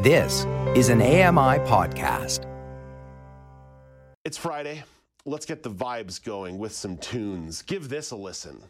This 0.00 0.44
is 0.76 0.90
an 0.90 1.02
AMI 1.02 1.58
podcast. 1.66 2.46
It's 4.24 4.36
Friday. 4.38 4.84
Let's 5.24 5.44
get 5.44 5.64
the 5.64 5.72
vibes 5.72 6.22
going 6.22 6.56
with 6.56 6.72
some 6.72 6.98
tunes. 6.98 7.62
Give 7.62 7.88
this 7.88 8.12
a 8.12 8.16
listen. 8.16 8.62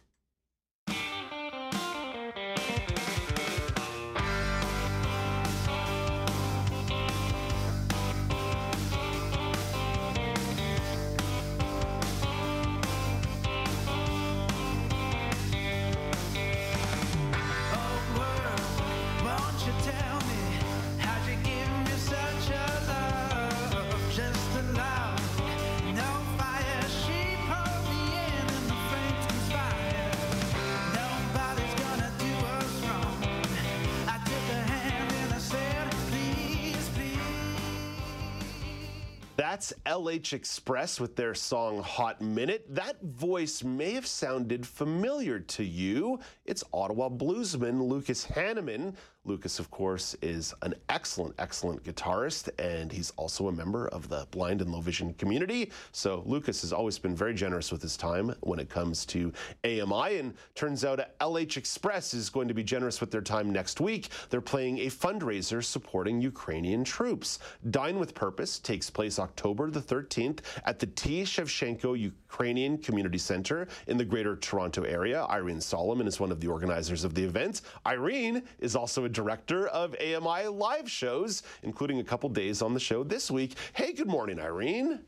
That's 39.59 39.73
LH 39.87 40.35
Express 40.35 41.01
with 41.01 41.17
their 41.17 41.35
song 41.35 41.83
Hot 41.83 42.21
Minute. 42.21 42.65
That 42.69 43.03
voice 43.03 43.65
may 43.65 43.91
have 43.95 44.07
sounded 44.07 44.65
familiar 44.65 45.41
to 45.41 45.65
you. 45.65 46.21
It's 46.45 46.63
Ottawa 46.73 47.09
bluesman 47.09 47.89
Lucas 47.89 48.25
Haneman. 48.25 48.95
Lucas, 49.29 49.59
of 49.59 49.71
course, 49.71 50.17
is 50.23 50.55
an 50.63 50.75
excellent, 50.89 51.35
excellent 51.39 51.85
guitarist, 51.85 52.49
and 52.59 52.91
he's 52.91 53.13
also 53.17 53.49
a 53.49 53.53
member 53.53 53.89
of 53.89 54.09
the 54.09 54.27
blind 54.31 54.63
and 54.63 54.73
low 54.73 54.81
vision 54.81 55.13
community. 55.15 55.71
So 55.93 56.23
Lucas 56.25 56.63
has 56.63 56.73
always 56.73 56.99
been 56.99 57.15
very 57.15 57.35
generous 57.35 57.71
with 57.71 57.83
his 57.83 57.97
time 57.99 58.35
when 58.41 58.59
it 58.59 58.71
comes 58.71 59.05
to 59.07 59.31
AMI, 59.65 60.17
and 60.17 60.35
turns 60.55 60.83
out 60.83 61.01
LH 61.21 61.59
Express 61.59 62.15
is 62.15 62.31
going 62.31 62.49
to 62.49 62.55
be 62.55 62.65
generous 62.65 63.03
with 63.03 63.11
their 63.11 63.21
time 63.21 63.53
next 63.53 63.83
week. 63.83 64.09
They're 64.31 64.41
playing 64.41 64.79
a 64.79 64.87
fundraiser 64.87 65.63
supporting 65.63 66.23
Ukrainian 66.23 66.83
troops. 66.83 67.39
Dine 67.71 67.99
with 67.99 68.15
Purpose 68.15 68.59
takes 68.59 68.89
place 68.89 69.19
October 69.19 69.71
the 69.71 69.83
13th 69.83 70.39
at 70.65 70.79
the 70.79 70.87
T. 70.87 71.23
Shevchenko 71.23 71.99
Ukrainian 71.99 72.79
Community 72.79 73.19
Center 73.19 73.69
in 73.89 73.99
the 73.99 74.05
Greater 74.07 74.37
Toronto 74.37 74.85
Area. 74.85 75.27
Irene 75.29 75.61
Solomon 75.61 76.07
is 76.07 76.19
one 76.19 76.33
of 76.33 76.41
the 76.41 76.47
organizers 76.47 77.05
of 77.05 77.15
the 77.15 77.25
event. 77.25 77.61
Irene 77.87 78.43
is 78.59 78.75
also 78.75 79.05
a 79.05 79.09
director 79.19 79.67
of 79.67 79.97
AMI 80.01 80.47
live 80.47 80.89
shows, 80.89 81.43
including 81.65 81.99
a 81.99 82.05
couple 82.05 82.29
days 82.29 82.63
on 82.63 82.73
the 82.73 82.79
show 82.79 83.03
this 83.03 83.33
week. 83.33 83.57
Hey, 83.73 83.93
good 83.93 84.07
morning, 84.07 84.39
Irene. 84.39 85.01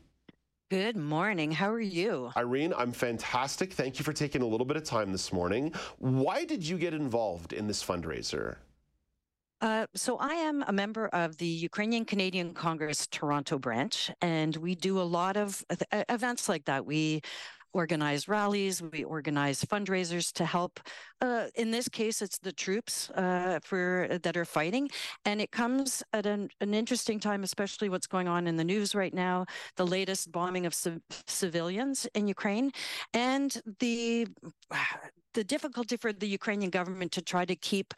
Good 0.69 0.97
morning. 0.97 1.49
How 1.49 1.71
are 1.71 1.79
you? 1.79 2.29
Irene, 2.35 2.73
I'm 2.77 2.91
fantastic. 2.91 3.71
Thank 3.71 3.99
you 3.99 4.03
for 4.03 4.11
taking 4.11 4.41
a 4.41 4.45
little 4.45 4.65
bit 4.65 4.75
of 4.75 4.83
time 4.83 5.13
this 5.13 5.31
morning. 5.31 5.73
Why 5.99 6.43
did 6.43 6.67
you 6.67 6.77
get 6.77 6.93
involved 6.93 7.53
in 7.53 7.67
this 7.67 7.81
fundraiser? 7.81 8.57
Uh, 9.61 9.85
so 9.95 10.17
I 10.17 10.33
am 10.33 10.65
a 10.67 10.73
member 10.73 11.07
of 11.07 11.37
the 11.37 11.45
Ukrainian 11.45 12.03
Canadian 12.03 12.53
Congress 12.53 13.07
Toronto 13.07 13.59
branch, 13.59 14.11
and 14.19 14.53
we 14.57 14.75
do 14.75 14.99
a 14.99 15.03
lot 15.03 15.37
of 15.37 15.63
uh, 15.69 16.03
events 16.09 16.49
like 16.49 16.65
that. 16.65 16.85
We 16.85 17.21
organize 17.73 18.27
rallies, 18.27 18.81
we 18.81 19.03
organize 19.03 19.63
fundraisers 19.63 20.31
to 20.33 20.45
help. 20.45 20.79
Uh, 21.21 21.47
in 21.55 21.71
this 21.71 21.87
case, 21.87 22.21
it's 22.21 22.39
the 22.39 22.51
troops 22.51 23.09
uh, 23.11 23.59
for 23.63 24.07
uh, 24.09 24.17
that 24.23 24.35
are 24.35 24.45
fighting, 24.45 24.89
and 25.25 25.41
it 25.41 25.51
comes 25.51 26.03
at 26.13 26.25
an, 26.25 26.49
an, 26.59 26.73
interesting 26.73 27.19
time, 27.19 27.43
especially 27.43 27.89
what's 27.89 28.07
going 28.07 28.27
on 28.27 28.47
in 28.47 28.57
the 28.57 28.63
news 28.63 28.95
right 28.95 29.13
now. 29.13 29.45
The 29.75 29.85
latest 29.85 30.31
bombing 30.31 30.65
of 30.65 30.75
civilians 31.27 32.07
in 32.15 32.27
Ukraine, 32.27 32.71
and 33.13 33.61
the 33.79 34.27
the 35.33 35.43
difficulty 35.43 35.97
for 35.97 36.11
the 36.13 36.27
Ukrainian 36.27 36.69
government 36.69 37.11
to 37.13 37.21
try 37.21 37.45
to 37.45 37.55
keep 37.55 37.93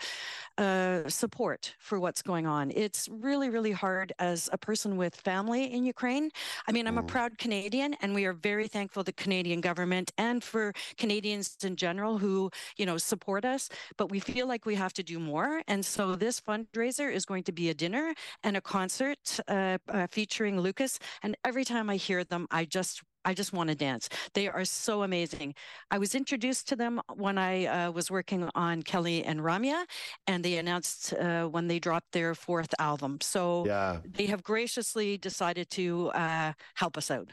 uh, 0.57 1.07
support 1.07 1.73
for 1.79 1.99
what's 1.99 2.21
going 2.21 2.45
on. 2.45 2.71
It's 2.71 3.09
really, 3.09 3.49
really 3.49 3.71
hard 3.71 4.13
as 4.19 4.49
a 4.51 4.57
person 4.57 4.97
with 4.97 5.16
family 5.16 5.73
in 5.73 5.85
Ukraine. 5.85 6.29
I 6.67 6.72
mean, 6.72 6.88
I'm 6.88 6.97
a 6.97 7.03
mm. 7.03 7.07
proud 7.07 7.38
Canadian, 7.38 7.95
and 8.01 8.13
we 8.13 8.25
are 8.25 8.33
very 8.33 8.67
thankful 8.67 9.03
to 9.03 9.05
the 9.05 9.13
Canadian 9.13 9.61
government 9.61 10.11
and 10.17 10.43
for 10.43 10.73
Canadians 10.97 11.57
in 11.63 11.75
general 11.75 12.17
who, 12.17 12.51
you 12.77 12.85
know, 12.85 12.97
support 12.97 13.45
us. 13.45 13.69
But 13.97 14.11
we 14.11 14.19
feel 14.19 14.47
like 14.47 14.66
we 14.66 14.75
have 14.75 14.93
to 14.93 15.03
do 15.03 15.19
more, 15.19 15.61
and 15.67 15.85
so 15.85 16.16
this 16.16 16.39
fundraiser 16.39 17.11
is 17.11 17.25
going 17.25 17.43
to 17.43 17.51
be 17.51 17.69
a 17.69 17.73
dinner 17.73 18.13
and 18.43 18.57
a 18.57 18.61
concert 18.61 19.39
uh, 19.47 19.77
uh, 19.89 20.07
featuring 20.11 20.59
Lucas. 20.59 20.99
And 21.23 21.35
every 21.43 21.66
time 21.66 21.89
I 21.89 21.95
hear 21.95 22.23
them, 22.23 22.47
I 22.51 22.66
just 22.66 23.01
I 23.25 23.34
just 23.34 23.53
want 23.53 23.69
to 23.69 23.75
dance. 23.75 24.09
They 24.34 24.47
are 24.47 24.66
so 24.66 25.03
amazing. 25.03 25.56
I 25.91 25.97
was 25.97 26.16
introduced 26.16 26.67
to 26.69 26.75
them 26.75 27.01
when 27.16 27.38
I 27.38 27.66
uh, 27.66 27.91
was 27.91 28.11
working 28.11 28.50
on 28.56 28.84
Kelly 28.84 29.23
and 29.23 29.39
Ramya, 29.39 29.85
and 30.28 30.44
they 30.44 30.57
announced 30.57 31.13
uh, 31.13 31.45
when 31.47 31.67
they 31.67 31.79
dropped 31.79 32.11
their 32.11 32.35
fourth 32.35 32.73
album. 32.79 33.19
So 33.22 33.66
yeah. 33.66 34.00
they 34.06 34.25
have 34.28 34.44
graciously 34.44 35.17
decided 35.17 35.69
to 35.72 36.09
uh, 36.09 36.53
help 36.75 36.97
us 36.97 37.11
out. 37.11 37.31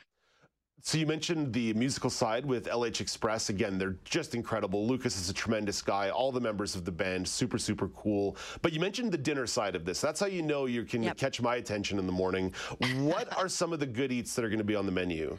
So 0.82 0.96
you 0.96 1.06
mentioned 1.06 1.52
the 1.52 1.74
musical 1.74 2.08
side 2.08 2.46
with 2.46 2.66
LH 2.66 3.02
Express. 3.02 3.50
Again, 3.50 3.76
they're 3.76 3.96
just 4.04 4.34
incredible. 4.34 4.86
Lucas 4.86 5.20
is 5.20 5.28
a 5.28 5.34
tremendous 5.34 5.82
guy. 5.82 6.08
All 6.08 6.32
the 6.32 6.40
members 6.40 6.74
of 6.74 6.86
the 6.86 6.92
band, 6.92 7.28
super, 7.28 7.58
super 7.58 7.88
cool. 7.88 8.36
But 8.62 8.72
you 8.72 8.80
mentioned 8.80 9.12
the 9.12 9.18
dinner 9.18 9.46
side 9.46 9.76
of 9.76 9.84
this. 9.84 10.00
That's 10.00 10.20
how 10.20 10.26
you 10.26 10.40
know 10.40 10.64
you 10.64 10.84
can 10.84 11.02
yep. 11.02 11.18
catch 11.18 11.42
my 11.42 11.56
attention 11.56 11.98
in 11.98 12.06
the 12.06 12.12
morning. 12.12 12.54
What 13.00 13.36
are 13.36 13.48
some 13.48 13.72
of 13.72 13.80
the 13.80 13.86
good 13.86 14.12
eats 14.12 14.34
that 14.34 14.44
are 14.44 14.48
going 14.48 14.58
to 14.58 14.64
be 14.64 14.74
on 14.74 14.86
the 14.86 14.92
menu? 14.92 15.36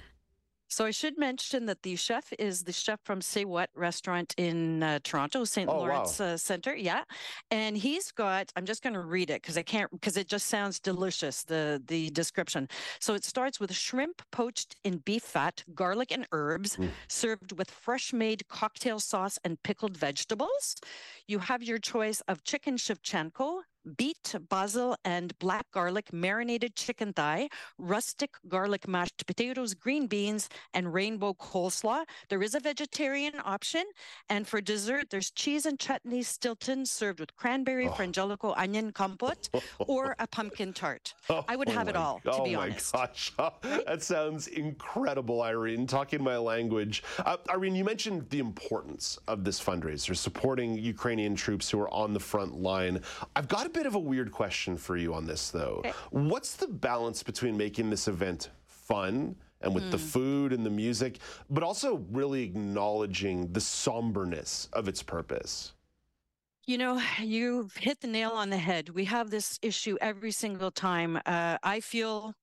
So 0.72 0.86
I 0.86 0.92
should 0.92 1.18
mention 1.18 1.66
that 1.66 1.84
the 1.84 1.98
chef 1.98 2.32
is 2.40 2.64
the 2.64 2.72
chef 2.72 3.02
from 3.04 3.20
Say 3.20 3.44
What 3.44 3.70
restaurant 3.76 4.34
in 4.38 4.82
uh, 4.82 5.00
Toronto, 5.04 5.44
St. 5.44 5.70
Oh, 5.70 5.80
Lawrence 5.80 6.18
wow. 6.20 6.28
uh, 6.28 6.38
Center. 6.38 6.74
Yeah, 6.74 7.04
and 7.52 7.76
he's 7.76 8.10
got. 8.14 8.50
I'm 8.56 8.66
just 8.66 8.82
going 8.82 8.94
to 8.94 9.02
read 9.02 9.30
it 9.30 9.42
because 9.42 9.58
I 9.58 9.64
can't 9.64 9.92
because 9.92 10.16
it 10.16 10.30
just 10.30 10.48
sounds 10.48 10.80
delicious. 10.80 11.44
The 11.44 11.84
the 11.88 12.10
description. 12.12 12.70
So 13.02 13.16
it 13.16 13.26
starts 13.26 13.60
with 13.60 13.74
shrimp 13.74 14.22
poached 14.32 14.78
in 14.86 15.00
beef 15.00 15.24
fat, 15.24 15.62
garlic 15.76 16.12
and 16.14 16.26
herbs, 16.32 16.78
mm. 16.78 16.90
served 17.10 17.58
with 17.58 17.70
fresh 17.70 18.14
made 18.14 18.48
cocktail 18.48 19.02
sauce 19.02 19.38
and 19.44 19.62
pickled 19.64 19.98
vegetables. 19.98 20.78
You 21.28 21.40
have 21.40 21.62
your 21.62 21.80
choice 21.80 22.22
of 22.30 22.46
chicken 22.46 22.78
shevchenko, 22.78 23.64
beet, 23.98 24.36
basil, 24.50 24.96
and 25.06 25.38
black 25.40 25.66
garlic 25.72 26.14
marinated 26.14 26.76
chicken 26.76 27.14
thigh, 27.14 27.50
rustic 27.78 28.32
garlic 28.48 28.88
mashed 28.88 29.26
potatoes, 29.26 29.74
green 29.74 30.08
beans, 30.08 30.50
and 30.74 30.94
rainbow 30.94 31.34
coleslaw. 31.34 32.04
There 32.30 32.44
is 32.44 32.56
a 32.56 32.60
vegetarian 32.60 33.34
option. 33.44 33.84
And 34.30 34.48
for 34.48 34.62
dessert, 34.62 35.10
there's 35.10 35.32
cheese 35.32 35.66
and 35.66 35.80
chutney 35.80 36.24
Stilton 36.24 36.86
served 36.86 37.20
with 37.20 37.36
cranberry, 37.36 37.88
oh. 37.88 37.92
frangelico, 37.92 38.54
onion 38.58 38.92
compote, 38.92 39.50
or 39.80 40.16
a 40.20 40.28
pumpkin 40.28 40.74
tart. 40.74 41.14
Oh, 41.30 41.46
I 41.48 41.56
would 41.56 41.70
have 41.70 41.88
it 41.88 41.96
all, 41.96 42.20
to 42.26 42.32
oh 42.32 42.44
be 42.44 42.56
honest. 42.56 42.94
Oh 42.94 43.00
my 43.00 43.06
gosh. 43.06 43.32
that 43.86 44.04
sounds 44.04 44.48
incredible, 44.48 45.42
Irene, 45.42 45.88
talking 45.88 46.22
my 46.22 46.36
language. 46.36 47.04
Uh, 47.20 47.38
Irene, 47.50 47.76
you 47.76 47.86
mentioned 47.86 48.30
the 48.30 48.40
importance 48.40 49.18
of 49.30 49.46
this 49.46 49.64
fundraiser, 49.64 50.16
supporting 50.16 50.78
Ukrainian 50.78 51.36
troops 51.36 51.70
who 51.70 51.80
are 51.80 51.94
on 51.94 52.14
the 52.14 52.20
front 52.20 52.56
line. 52.56 53.00
I've 53.36 53.48
got 53.48 53.64
to 53.64 53.70
bit 53.72 53.86
of 53.86 53.96
a 53.96 54.00
weird 54.00 54.32
question 54.32 54.78
for 54.78 54.98
you 54.98 55.14
on 55.14 55.26
this, 55.26 55.50
though. 55.50 55.78
Okay. 55.80 55.94
What's 56.12 56.56
the 56.56 56.68
balance 56.68 57.24
between 57.24 57.58
making 57.58 57.90
this 57.90 58.08
event 58.08 58.50
fun 58.66 59.36
and 59.62 59.74
with 59.76 59.86
mm. 59.86 59.92
the 59.92 59.98
hmm. 59.98 60.04
food 60.04 60.54
and 60.54 60.66
the 60.66 60.70
music, 60.70 61.20
but 61.50 61.64
also 61.64 62.04
really 62.12 62.44
acknowledging 62.44 63.52
the 63.54 63.62
somberness 63.62 64.68
of 64.74 64.88
its 64.88 65.04
purpose? 65.04 65.74
You 66.66 66.78
know, 66.78 67.02
you've 67.20 67.76
hit 67.76 68.02
the 68.02 68.08
nail 68.08 68.32
on 68.32 68.50
the 68.50 68.58
head. 68.58 68.90
We 68.90 69.06
have 69.06 69.30
this 69.30 69.60
issue 69.62 69.98
every 70.00 70.32
single 70.32 70.72
time. 70.72 71.20
Uh, 71.26 71.58
I 71.64 71.80
feel 71.80 72.36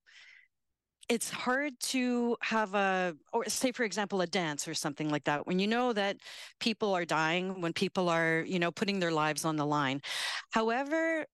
it's 1.09 1.31
hard 1.31 1.73
to 1.81 2.37
have 2.43 2.75
a 2.75 3.17
or 3.33 3.45
say 3.49 3.73
for 3.73 3.85
example 3.85 4.21
a 4.21 4.27
dance 4.27 4.69
or 4.69 4.75
something 4.75 5.09
like 5.09 5.25
that 5.25 5.47
when 5.47 5.59
you 5.59 5.67
know 5.67 5.93
that 5.93 6.19
people 6.61 6.95
are 6.95 7.05
dying 7.05 7.61
when 7.61 7.73
people 7.73 8.09
are 8.09 8.45
you 8.47 8.59
know 8.59 8.71
putting 8.71 9.01
their 9.01 9.11
lives 9.11 9.45
on 9.45 9.57
the 9.57 9.65
line 9.65 10.03
however 10.51 11.27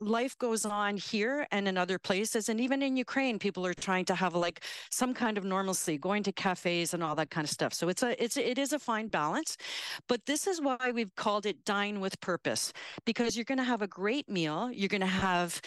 life 0.00 0.36
goes 0.38 0.64
on 0.64 0.96
here 0.96 1.46
and 1.50 1.68
in 1.68 1.76
other 1.76 1.98
places 1.98 2.48
and 2.48 2.60
even 2.60 2.82
in 2.82 2.96
ukraine 2.96 3.38
people 3.38 3.66
are 3.66 3.74
trying 3.74 4.04
to 4.04 4.14
have 4.14 4.34
like 4.34 4.64
some 4.90 5.12
kind 5.12 5.36
of 5.36 5.44
normalcy 5.44 5.98
going 5.98 6.22
to 6.22 6.32
cafes 6.32 6.94
and 6.94 7.02
all 7.02 7.14
that 7.14 7.30
kind 7.30 7.44
of 7.44 7.50
stuff 7.50 7.74
so 7.74 7.88
it's 7.88 8.02
a 8.02 8.22
it's 8.22 8.36
it 8.36 8.58
is 8.58 8.72
a 8.72 8.78
fine 8.78 9.08
balance 9.08 9.56
but 10.08 10.24
this 10.26 10.46
is 10.46 10.60
why 10.60 10.90
we've 10.94 11.14
called 11.16 11.46
it 11.46 11.64
dine 11.64 12.00
with 12.00 12.18
purpose 12.20 12.72
because 13.04 13.36
you're 13.36 13.44
going 13.44 13.58
to 13.58 13.64
have 13.64 13.82
a 13.82 13.88
great 13.88 14.28
meal 14.28 14.70
you're 14.72 14.88
going 14.88 15.00
to 15.00 15.06
have 15.06 15.60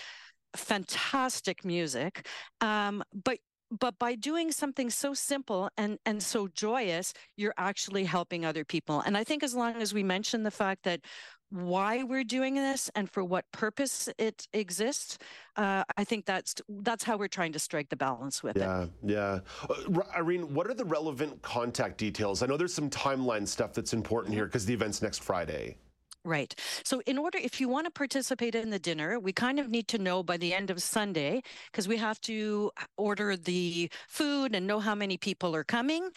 fantastic 0.56 1.66
music. 1.66 2.28
Um, 2.62 3.04
but 3.14 3.38
but 3.80 3.98
by 4.00 4.16
doing 4.16 4.52
something 4.52 4.90
so 4.90 5.14
simple 5.14 5.70
and 5.78 5.98
and 6.06 6.22
so 6.22 6.48
joyous 6.48 7.14
you're 7.36 7.54
actually 7.58 8.04
helping 8.04 8.46
other 8.46 8.64
people. 8.64 9.02
And 9.06 9.18
i 9.18 9.24
think 9.24 9.44
as 9.44 9.56
long 9.56 9.82
as 9.82 9.94
we 9.94 10.04
mention 10.04 10.44
the 10.44 10.52
fact 10.52 10.84
that 10.84 11.02
why 11.50 12.02
we're 12.02 12.24
doing 12.24 12.56
this 12.56 12.90
and 12.96 13.08
for 13.08 13.24
what 13.24 13.46
purpose 13.52 14.10
it 14.18 14.48
exists 14.54 15.20
uh, 15.56 15.84
i 15.98 16.04
think 16.04 16.26
that's 16.26 16.56
that's 16.80 17.04
how 17.04 17.16
we're 17.16 17.28
trying 17.28 17.52
to 17.52 17.60
strike 17.60 17.90
the 17.90 17.96
balance 17.96 18.42
with 18.42 18.58
yeah, 18.58 18.84
it. 18.84 18.90
Yeah 19.04 19.14
yeah. 19.14 19.40
Uh, 19.70 20.02
irene 20.16 20.54
what 20.54 20.68
are 20.68 20.74
the 20.74 20.86
relevant 20.86 21.42
contact 21.44 21.98
details? 21.98 22.42
I 22.42 22.48
know 22.48 22.58
there's 22.58 22.74
some 22.74 22.90
timeline 22.90 23.48
stuff 23.48 23.74
that's 23.74 23.94
important 23.94 24.34
here 24.34 24.46
because 24.46 24.66
the 24.66 24.74
event's 24.74 25.02
next 25.02 25.24
friday 25.24 25.78
Right. 26.26 26.56
So, 26.86 27.02
in 27.06 27.18
order, 27.18 27.38
if 27.38 27.60
you 27.60 27.68
want 27.68 27.86
to 27.86 27.92
participate 27.92 28.56
in 28.56 28.70
the 28.70 28.80
dinner, 28.80 29.20
we 29.20 29.34
kind 29.34 29.60
of 29.60 29.70
need 29.70 29.90
to 29.90 29.98
know 29.98 30.24
by 30.24 30.38
the 30.38 30.54
end 30.54 30.70
of 30.70 30.82
Sunday 30.82 31.42
because 31.70 31.86
we 31.86 31.98
have 31.98 32.22
to 32.22 32.72
order 32.96 33.36
the 33.36 33.90
food 34.08 34.56
and 34.56 34.66
know 34.66 34.80
how 34.80 34.96
many 34.96 35.18
people 35.18 35.54
are 35.54 35.66
coming. 35.66 36.12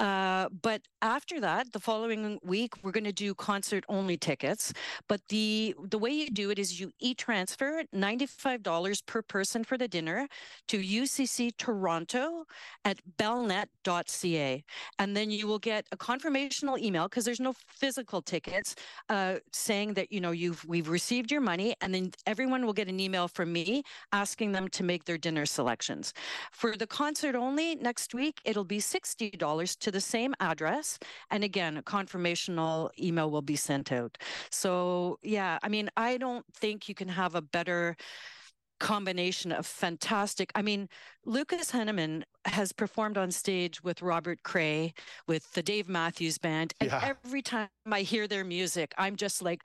Uh, 0.00 0.48
but 0.62 0.82
after 1.00 1.40
that, 1.40 1.72
the 1.72 1.78
following 1.78 2.40
week, 2.42 2.72
we're 2.82 2.90
going 2.90 3.04
to 3.04 3.12
do 3.12 3.36
concert 3.36 3.84
only 3.88 4.16
tickets. 4.16 4.72
But 5.08 5.20
the 5.28 5.76
the 5.90 5.98
way 5.98 6.10
you 6.10 6.28
do 6.28 6.50
it 6.50 6.58
is 6.58 6.80
you 6.80 6.90
e 6.98 7.14
transfer 7.14 7.84
ninety 7.92 8.26
five 8.26 8.64
dollars 8.64 9.00
per 9.00 9.22
person 9.22 9.62
for 9.62 9.78
the 9.78 9.86
dinner 9.86 10.26
to 10.68 10.78
UCC 10.82 11.56
Toronto 11.56 12.46
at 12.84 12.98
bellnet.ca, 13.16 14.64
and 14.98 15.16
then 15.16 15.30
you 15.30 15.46
will 15.46 15.60
get 15.60 15.86
a 15.92 15.96
confirmational 15.96 16.80
email 16.80 17.04
because 17.08 17.24
there's 17.24 17.38
no 17.40 17.52
physical 17.68 18.20
tickets. 18.22 18.74
Uh, 19.08 19.36
saying 19.54 19.94
that 19.94 20.12
you 20.12 20.20
know 20.20 20.30
you've 20.30 20.64
we've 20.64 20.88
received 20.88 21.30
your 21.30 21.40
money 21.40 21.74
and 21.80 21.94
then 21.94 22.12
everyone 22.26 22.64
will 22.66 22.72
get 22.72 22.88
an 22.88 22.98
email 23.00 23.28
from 23.28 23.52
me 23.52 23.82
asking 24.12 24.52
them 24.52 24.68
to 24.68 24.82
make 24.82 25.04
their 25.04 25.18
dinner 25.18 25.46
selections. 25.46 26.14
For 26.50 26.76
the 26.76 26.86
concert 26.86 27.34
only 27.34 27.76
next 27.76 28.14
week 28.14 28.40
it'll 28.44 28.64
be 28.64 28.78
$60 28.78 29.78
to 29.78 29.90
the 29.90 30.00
same 30.00 30.34
address 30.40 30.98
and 31.30 31.44
again 31.44 31.76
a 31.76 31.82
confirmational 31.82 32.90
email 32.98 33.30
will 33.30 33.42
be 33.42 33.56
sent 33.56 33.92
out. 33.92 34.18
So 34.50 35.18
yeah 35.22 35.58
i 35.62 35.68
mean 35.68 35.90
i 35.96 36.16
don't 36.16 36.44
think 36.54 36.88
you 36.88 36.94
can 36.94 37.08
have 37.08 37.34
a 37.34 37.42
better 37.42 37.96
combination 38.82 39.52
of 39.52 39.64
fantastic. 39.64 40.50
I 40.56 40.62
mean, 40.62 40.88
Lucas 41.24 41.70
Haneman 41.70 42.24
has 42.44 42.72
performed 42.72 43.16
on 43.16 43.30
stage 43.30 43.82
with 43.84 44.02
Robert 44.02 44.42
Cray, 44.42 44.92
with 45.28 45.52
the 45.52 45.62
Dave 45.62 45.88
Matthews 45.88 46.36
Band, 46.36 46.74
and 46.80 46.90
yeah. 46.90 47.14
every 47.24 47.42
time 47.42 47.68
I 47.86 48.00
hear 48.00 48.26
their 48.26 48.44
music, 48.44 48.92
I'm 48.98 49.14
just 49.14 49.40
like, 49.40 49.62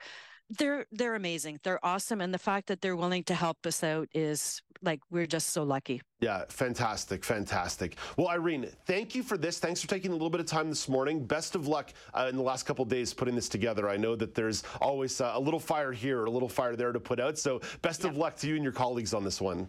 they're 0.50 0.86
they're 0.92 1.14
amazing. 1.14 1.60
They're 1.62 1.84
awesome, 1.84 2.20
and 2.20 2.32
the 2.32 2.38
fact 2.38 2.68
that 2.68 2.80
they're 2.80 2.96
willing 2.96 3.24
to 3.24 3.34
help 3.34 3.66
us 3.66 3.82
out 3.84 4.08
is 4.14 4.62
like 4.82 5.00
we're 5.10 5.26
just 5.26 5.50
so 5.50 5.62
lucky. 5.62 6.00
Yeah, 6.20 6.44
fantastic, 6.48 7.24
fantastic. 7.24 7.96
Well, 8.16 8.28
Irene, 8.28 8.70
thank 8.86 9.14
you 9.14 9.22
for 9.22 9.36
this. 9.36 9.58
Thanks 9.58 9.80
for 9.80 9.88
taking 9.88 10.10
a 10.10 10.14
little 10.14 10.30
bit 10.30 10.40
of 10.40 10.46
time 10.46 10.68
this 10.68 10.88
morning. 10.88 11.24
Best 11.24 11.54
of 11.54 11.66
luck 11.66 11.92
uh, 12.14 12.26
in 12.28 12.36
the 12.36 12.42
last 12.42 12.64
couple 12.64 12.84
days 12.84 13.12
putting 13.12 13.34
this 13.34 13.48
together. 13.48 13.88
I 13.88 13.96
know 13.96 14.16
that 14.16 14.34
there's 14.34 14.62
always 14.80 15.20
uh, 15.20 15.32
a 15.34 15.40
little 15.40 15.60
fire 15.60 15.92
here, 15.92 16.24
a 16.24 16.30
little 16.30 16.48
fire 16.48 16.76
there 16.76 16.92
to 16.92 17.00
put 17.00 17.20
out. 17.20 17.38
So, 17.38 17.60
best 17.82 18.04
yeah. 18.04 18.10
of 18.10 18.16
luck 18.16 18.36
to 18.36 18.48
you 18.48 18.54
and 18.54 18.64
your 18.64 18.72
colleagues 18.72 19.14
on 19.14 19.24
this 19.24 19.40
one. 19.40 19.68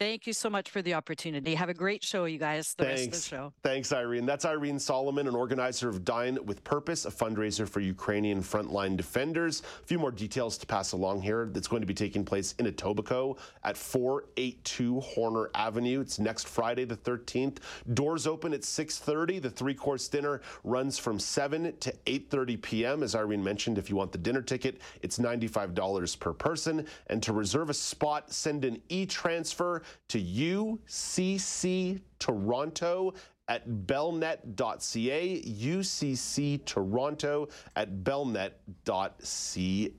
Thank 0.00 0.26
you 0.26 0.32
so 0.32 0.48
much 0.48 0.70
for 0.70 0.80
the 0.80 0.94
opportunity. 0.94 1.54
Have 1.54 1.68
a 1.68 1.74
great 1.74 2.02
show, 2.02 2.24
you 2.24 2.38
guys. 2.38 2.72
The 2.72 2.84
Thanks. 2.84 3.00
rest 3.00 3.06
of 3.08 3.12
the 3.12 3.36
show. 3.36 3.52
Thanks, 3.62 3.92
Irene. 3.92 4.24
That's 4.24 4.46
Irene 4.46 4.78
Solomon, 4.78 5.28
an 5.28 5.34
organizer 5.34 5.90
of 5.90 6.06
Dine 6.06 6.38
with 6.46 6.64
Purpose, 6.64 7.04
a 7.04 7.10
fundraiser 7.10 7.68
for 7.68 7.80
Ukrainian 7.80 8.42
frontline 8.42 8.96
defenders. 8.96 9.60
A 9.60 9.86
few 9.86 9.98
more 9.98 10.10
details 10.10 10.56
to 10.56 10.66
pass 10.66 10.92
along 10.92 11.20
here. 11.20 11.50
That's 11.52 11.68
going 11.68 11.82
to 11.82 11.86
be 11.86 11.92
taking 11.92 12.24
place 12.24 12.54
in 12.58 12.64
Etobicoke 12.64 13.36
at 13.62 13.76
482 13.76 15.00
Horner 15.00 15.50
Avenue. 15.54 16.00
It's 16.00 16.18
next 16.18 16.48
Friday, 16.48 16.86
the 16.86 16.96
13th. 16.96 17.58
Doors 17.92 18.26
open 18.26 18.54
at 18.54 18.62
6:30. 18.62 19.42
The 19.42 19.50
three-course 19.50 20.08
dinner 20.08 20.40
runs 20.64 20.98
from 20.98 21.20
7 21.20 21.76
to 21.78 21.92
8:30 22.06 22.62
p.m. 22.62 23.02
As 23.02 23.14
Irene 23.14 23.44
mentioned, 23.44 23.76
if 23.76 23.90
you 23.90 23.96
want 23.96 24.12
the 24.12 24.18
dinner 24.18 24.40
ticket, 24.40 24.80
it's 25.02 25.18
$95 25.18 26.18
per 26.18 26.32
person. 26.32 26.86
And 27.08 27.22
to 27.22 27.34
reserve 27.34 27.68
a 27.68 27.74
spot, 27.74 28.32
send 28.32 28.64
an 28.64 28.80
e-transfer 28.88 29.82
to 30.08 30.18
UCC 30.18 32.00
Toronto 32.18 33.14
at 33.48 33.68
bellnet.ca, 33.68 35.42
UCC 35.42 36.64
Toronto 36.64 37.48
at 37.74 38.04
bellnet.ca. 38.04 39.90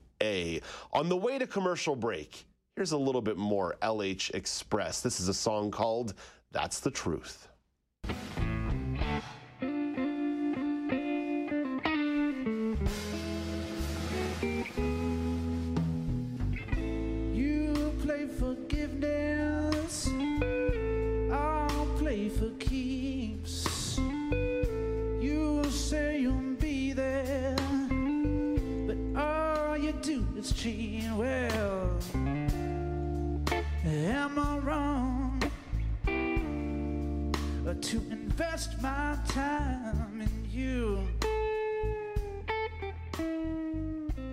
On 0.92 1.08
the 1.08 1.16
way 1.16 1.38
to 1.38 1.46
commercial 1.46 1.96
break, 1.96 2.46
here's 2.76 2.92
a 2.92 2.96
little 2.96 3.20
bit 3.20 3.36
more 3.36 3.76
LH 3.82 4.34
Express. 4.34 5.02
This 5.02 5.20
is 5.20 5.28
a 5.28 5.34
song 5.34 5.70
called 5.70 6.14
That's 6.52 6.80
the 6.80 6.90
Truth. 6.90 7.48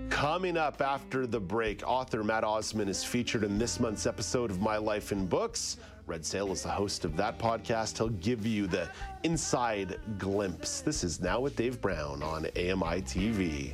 Coming 0.10 0.57
up 0.57 0.81
after 0.81 1.25
the 1.25 1.40
break, 1.40 1.81
author 1.86 2.24
Matt 2.24 2.44
Osman 2.44 2.90
is 2.90 3.04
featured 3.04 3.44
in 3.44 3.57
this 3.57 3.80
month's 3.80 4.06
episode 4.06 4.51
of 4.51 4.62
My 4.62 4.78
Life 4.78 5.12
in 5.12 5.25
Books. 5.25 5.78
Red 6.07 6.25
Sale 6.25 6.51
is 6.51 6.63
the 6.63 6.69
host 6.69 7.06
of 7.06 7.16
that 7.18 7.40
podcast. 7.40 7.98
He'll 7.98 8.10
give 8.10 8.46
you 8.46 8.68
the 8.68 8.90
inside 9.24 9.98
glimpse. 10.18 10.81
This 10.81 11.04
is 11.04 11.22
Now 11.22 11.40
with 11.40 11.56
Dave 11.56 11.80
Brown 11.80 12.22
on 12.22 12.45
AMI 12.57 13.02
TV. 13.04 13.74